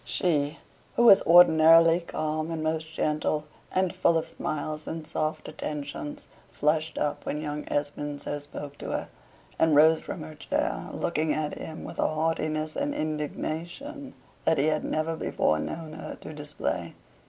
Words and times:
She, 0.03 0.57
who 0.95 1.03
was 1.03 1.21
ordinarily 1.27 1.99
calm 1.99 2.49
and 2.49 2.63
most 2.63 2.91
gentle, 2.91 3.45
and 3.71 3.93
full 3.93 4.17
of 4.17 4.27
smiles 4.27 4.87
and 4.87 5.05
soft 5.05 5.47
attentions, 5.47 6.25
flushed 6.49 6.97
up 6.97 7.23
when 7.23 7.39
young 7.39 7.65
Esmond 7.69 8.23
so 8.23 8.39
spoke 8.39 8.79
to 8.79 8.89
her, 8.89 9.09
and 9.59 9.75
rose 9.75 9.99
from 9.99 10.23
her 10.23 10.33
chair, 10.33 10.89
looking 10.91 11.31
at 11.33 11.55
him 11.59 11.83
with 11.83 11.99
a 11.99 12.07
haughtiness 12.07 12.75
and 12.75 12.95
indignation 12.95 14.15
that 14.43 14.57
he 14.57 14.65
had 14.65 14.83
never 14.83 15.15
before 15.15 15.59
known 15.59 15.93
her 15.93 16.15
to 16.21 16.33
display. 16.33 16.95